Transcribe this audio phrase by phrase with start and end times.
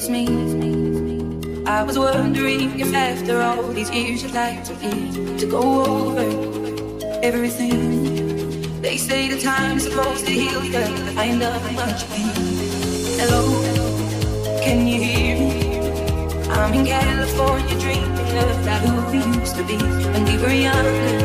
[0.00, 0.26] it's me.
[1.66, 6.26] I was wondering if after all these years you'd like to be to go over
[7.22, 8.80] everything.
[8.80, 12.32] They say the time is supposed to heal you, but I end up much pain.
[13.20, 13.42] Hello,
[14.64, 15.80] can you hear me?
[16.48, 19.76] I'm in California dreaming about who we used to be
[20.12, 21.18] when we were younger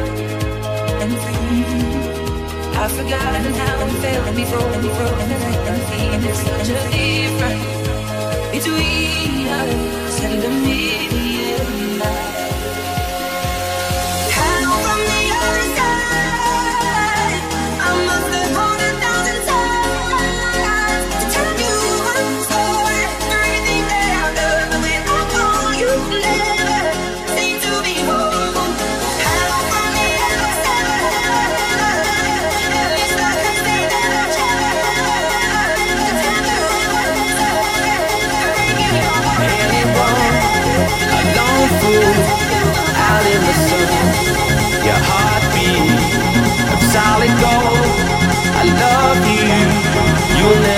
[1.01, 1.63] and free.
[2.81, 6.89] I've forgotten how I'm feeling before and before and then I'm feeling there's such a
[6.91, 7.74] difference
[8.57, 12.24] between us and the million miles.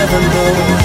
[0.10, 0.77] Never know.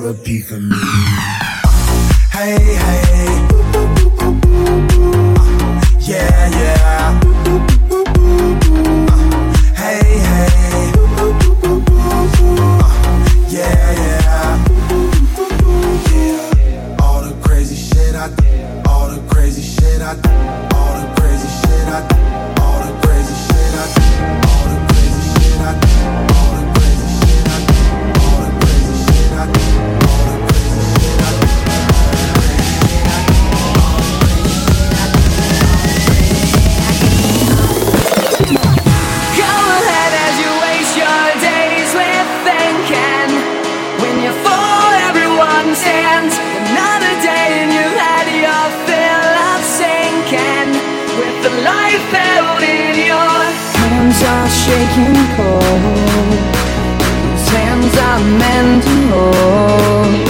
[0.00, 0.76] therapy for me.
[2.32, 3.09] Hey, hey.
[51.72, 53.34] I fell in your
[53.80, 56.40] hands are shaking cold.
[57.22, 60.29] Those hands are meant to hold.